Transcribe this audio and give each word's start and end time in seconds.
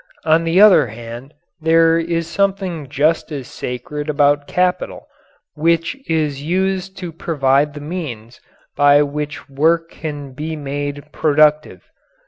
On 0.25 0.45
the 0.45 0.59
other 0.59 0.87
hand, 0.87 1.35
there 1.61 1.99
is 1.99 2.25
something 2.25 2.89
just 2.89 3.31
as 3.31 3.47
sacred 3.47 4.09
about 4.09 4.47
capital 4.47 5.05
which 5.53 5.95
is 6.09 6.41
used 6.41 6.97
to 6.97 7.11
provide 7.11 7.75
the 7.75 7.81
means 7.81 8.41
by 8.75 9.03
which 9.03 9.47
work 9.47 9.91
can 9.91 10.31
be 10.33 10.55
made 10.55 11.11
productive. 11.11 11.83